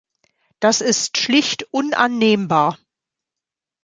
[0.59, 2.79] Das ist schlicht unannehmbar!